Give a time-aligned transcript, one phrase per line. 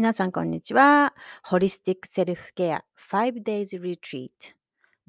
[0.00, 1.12] 皆さん、こんにちは。
[1.44, 4.30] ホリスティックセルフケア5 days retreat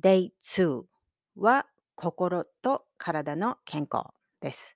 [0.03, 0.81] Day 2
[1.37, 1.65] は
[1.95, 4.07] 心と体の健康
[4.41, 4.75] です。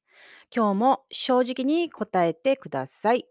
[0.55, 3.25] 今日も正直に答えてください。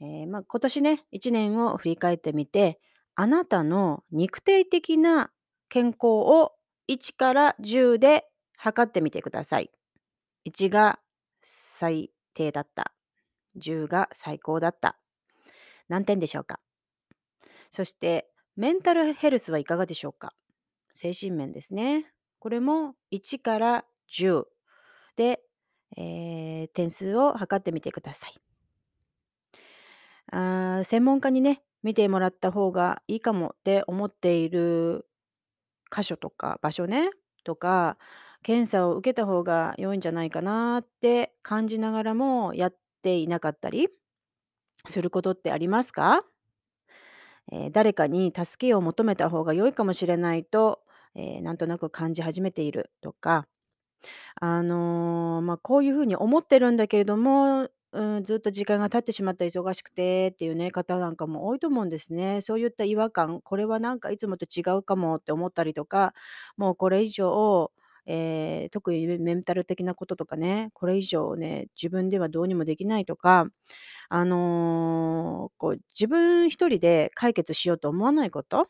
[0.00, 2.80] えーまあ、今年ね、1年を振り返ってみて、
[3.14, 5.30] あなたの肉体的な
[5.68, 6.54] 健康を
[6.88, 8.24] 1から10で
[8.56, 9.70] 測ってみてください。
[10.46, 11.00] 1が
[11.42, 12.94] 最低だった。
[13.58, 14.98] 10が最高だった。
[15.88, 16.60] 何点でしょうか？
[17.70, 20.34] そして、メンタルヘルスはいかがでしょうか？
[20.90, 22.12] 精神面ですね。
[22.38, 24.44] これも1から10
[25.16, 25.40] で、
[25.96, 28.34] えー点数を測ってみてください。
[30.30, 35.06] あー専門家にね、見てもらった方がいいかもって思っている
[35.94, 37.10] 箇所とか場所ね、
[37.44, 37.96] とか、
[38.42, 43.88] 検査を受けた方が良いんじゃないかなって感じながらもやっていなかったり。
[44.86, 46.24] することってありますか？
[47.52, 50.80] えー誰かに助けを求めた方が良いかもしれないと、
[51.14, 53.46] えーなんとなく感じ始めているとか、
[54.40, 62.40] あの、まあ、こういうふうに思ってるんだけれども、うん、ずっと時間が経ってしまった忙しくてっていうね、方なんかも多いと思うんですね。
[62.42, 66.14] そういった違和感、これはなんかいつもと違うかもって思ったりとか、
[66.58, 67.72] もうこれ以上、
[68.08, 73.46] えー特にメンタル的なこととかね、これ以上ね、自分ではどうにもできないとか、
[74.10, 78.68] あの、こう自分一人で解決しようと思わないこと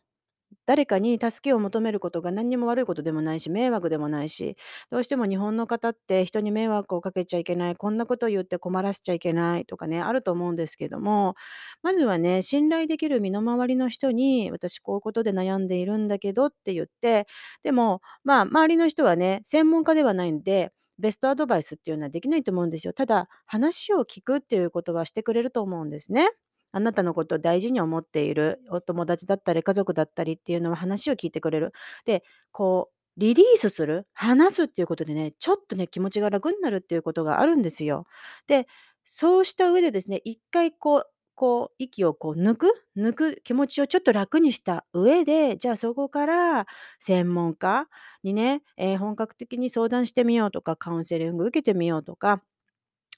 [0.69, 4.57] 誰かに助けを求めることが何にも悪いことでもないし、迷惑でもないし、
[4.91, 11.37] どうしても日本の方って人に迷惑をかけちゃいけない、こんなことを言って困らせちゃいけないとかね、あると思うんですけども、
[11.83, 17.27] まずはね、信頼できる身の回りの人に、私こういうことで悩んでいるんだけどって言って、
[17.63, 22.93] でも、まあ、周りの人はね、専門家ではないんで、ベストアドバイスっていうのはできないと思うんですよ。
[22.93, 26.29] ただ、話を聞くっていうことはしてくれると思うんですね。
[26.73, 31.73] あなたのことを大事に思っているお友達だったり家族だったりっていうのは話を聞いてくれる。
[32.05, 38.07] で、こうリリースする、話すっていうことでね、ちょっとね、気持ちが楽になるっていうことがあるんですよ。
[38.47, 38.67] で、
[39.05, 46.67] そうした上でですね、一回こうこう息をこう抜く抜く気持ちをちょっと楽にした上で、じゃあそこから
[47.01, 47.87] 専門家
[48.25, 52.43] にね、えー本格的に相談してみようとか、カウンセリング受けてみようとか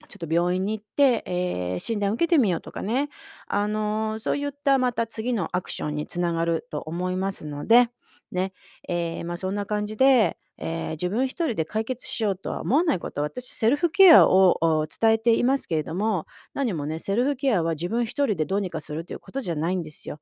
[0.08, 3.08] ちょっと病院に行って、えー診断を受けてみようとかね、
[3.46, 7.88] あの、そういったまた次のアクションにつながると思いますので、
[8.32, 8.52] ね、
[8.88, 20.18] えーまあ、そんな感じで、えー自分一人で解決しようとは思わないこと、私セルフケアを伝えていますけれども、何もね、セルフケアは自分一人でどうにかするということじゃないんですよ。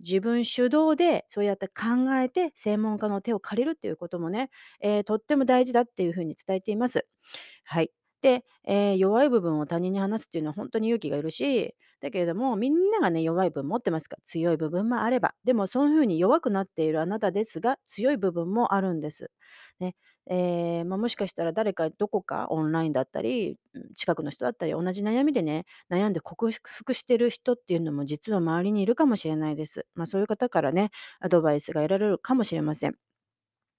[0.00, 4.50] 自分主導でそうやって考えて専門家の手を借りるっていうこともね、
[4.80, 7.06] えーとっても大事だっていうふうに伝えています。
[7.64, 7.92] はい。
[8.22, 14.16] で、えー弱い部分を他人に話すっていうのは本当に勇気がいるし、だけれども、みんながね、弱い部分持ってますか？
[14.16, 19.30] ら、強い部分もあれば、でもそういう風に弱くなっているあなたですが、強い部分もあるんです。
[19.80, 19.94] ね。
[20.30, 23.58] えーまあ、もしかしたら誰かどこかオンラインだったり、
[23.96, 29.86] 近くの人だったり、同じ悩みでね、悩んで克服してる人っていうのも実は周りにいるかもしれないです。
[29.94, 30.90] まあ、そういう方からね、
[31.20, 32.94] アドバイスが得られるかもしれません。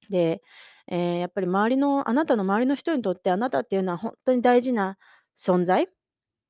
[0.09, 0.41] で、
[0.87, 4.97] えーやっぱり周りのあなたの周りの人にとってあなたっていうのは本当に大事な
[5.37, 5.87] 存在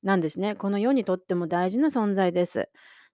[0.03, 0.55] なんですね。
[0.55, 2.69] この世にとっても大事な存在です。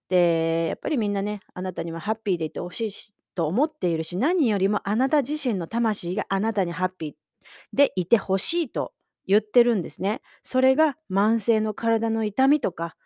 [0.08, 7.12] で、やっぱりみんなね、あなたにはハッピーでいてほしいしと思っているし、何よりもあなた自身の魂があなたにハッピー
[7.72, 8.92] でいてほしいと
[9.26, 10.20] 言ってるんですね。
[10.42, 12.96] それが慢性の体の痛みとか、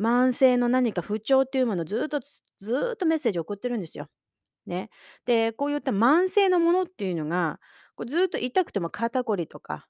[0.00, 2.20] 慢性の何か不調っていうものをずっと
[2.60, 4.08] ずっとメッセージを送ってるんですよ。
[4.66, 4.90] ね。
[5.26, 7.60] で、こういった慢性のものっていうのが、
[7.96, 9.86] こうずっと痛くても肩こりとか、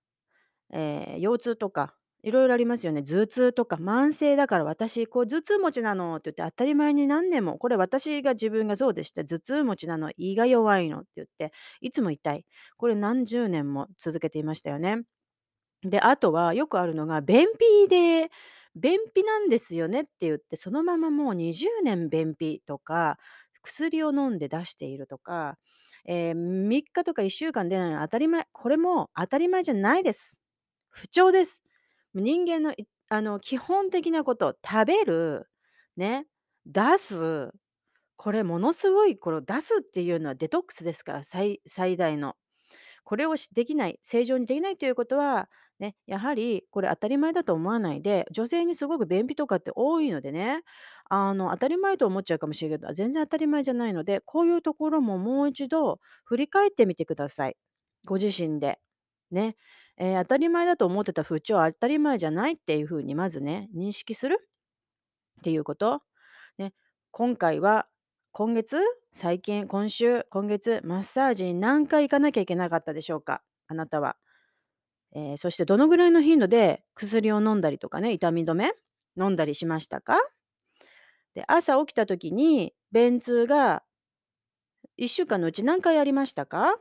[0.72, 3.02] えー腰痛とか、いろいろありますよね。
[3.02, 9.24] 頭痛とか、慢性だから私、こう頭痛持ちなのって言って当たり前に何年も、これ私が自分がそうでした。
[9.24, 12.44] 頭痛持ちなの、胃が弱いのって言って、いつも痛い。
[12.76, 15.02] これ何十年も続けていましたよね。
[15.82, 18.30] で、あとはよくあるのが、便秘で
[18.76, 23.18] 便秘なんですよねって言って、そのままもう20年便秘とか、
[23.62, 25.58] 薬を飲んで出しているとか、
[26.06, 28.46] えー3日とか1週間出ないのは当たり前。
[28.52, 30.38] これも当たり前じゃないです。
[30.90, 31.62] 不調です。
[32.14, 32.74] 人間の
[33.10, 35.48] あの基本的なこと、食べる、
[35.96, 36.26] ね、
[36.66, 37.52] 出す、
[38.16, 41.60] これものすごいこれ出すっていうのはデトックスですから、最
[41.96, 42.36] 大の。
[43.04, 45.48] これをできない、正常にできないということは、
[45.80, 50.62] ね、やはりこれ当たり前だと思わないで、女性にすごく便秘とかって多いのでね、
[51.08, 57.56] あの当たり前と思っちゃうかもしれないけど、全然当たり前じゃないので、こういうところももう一度振り返ってみてください。
[58.06, 58.78] ご自身で。
[59.32, 59.56] ね。
[59.96, 64.38] えー当たり前だと思ってた不調は当たり前じゃないっていうふうにまずね、認識する
[65.40, 66.02] っていうこと。
[66.58, 66.74] ね、
[67.10, 67.88] 今回は
[68.32, 68.78] 今月、
[69.12, 73.42] 最近、今週、今月、マッサージに何回行かなきゃいけなかったでしょうか？
[73.66, 74.16] あなたは。
[75.12, 78.72] ええ、そしてどのぐらいの頻度で薬を飲んだりとかね、痛み止め、
[79.18, 80.18] 飲んだりしましたか？
[81.34, 83.82] で、朝起きた時に便通が
[84.98, 86.76] 1週間のうち何回ありましたか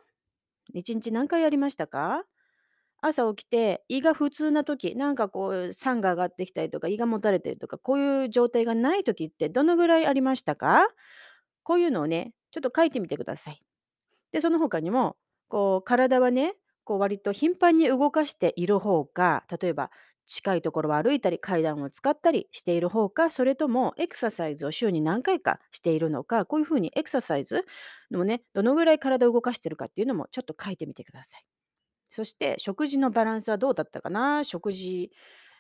[0.75, 2.23] ？1日何回ありましたか？
[3.01, 10.87] 朝起きて胃が不通な時、なんかこう酸が上がってきたりとか、胃がもたれてるとか、こういう状態がない時ってどのぐらいありましたか？
[11.63, 13.61] こういうのをね、ちょっと書いてみてください。
[14.31, 15.15] で、その他にも、
[15.47, 16.55] こう体はね、
[16.89, 19.91] こう割と頻繁に動かしている方か、例えば
[20.25, 27.65] 近いところを歩いたり、階段を使ったりしている方か、それともエクササイズを週に何回かしているのか、こういう風にエクササイズ
[28.11, 31.45] のね、どのぐらい体を動かしてるかっていうのもちょっと書いてみてください。
[32.11, 34.43] そして食事のバランスはどうだったかな？
[34.45, 35.11] 食事、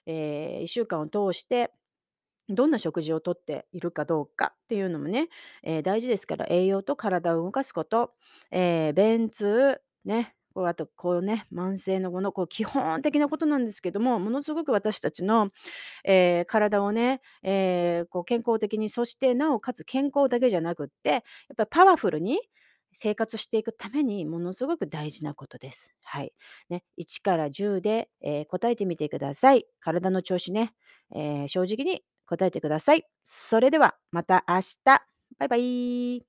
[0.07, 1.71] ええ、1週間を通して
[2.49, 5.29] どんな食事をとっているかどうかっていうのもね、
[5.63, 8.15] ええ、大事ですから、栄養と体を動かすこと、
[8.51, 15.51] ええ、便通、ね、こうあとこうね、慢性のもの、こう基本的なことなんですけども、ものすごく私たちの、
[16.05, 21.21] ええ、体をね、ええ、こう健康的に、そしてなおかつ健康だけじゃなくって、やっ
[21.57, 22.39] ぱりパワフルに
[22.93, 25.91] 生活していくためにものすごく大事なことです。
[26.03, 26.33] はい。
[26.69, 29.65] ね、1から10で、ええ、答えてみてください。
[29.79, 30.73] 体の調子ね、
[31.15, 33.05] ええ、正直に答えてください。
[33.25, 34.75] それではまた明日。
[35.37, 36.28] バイバイ。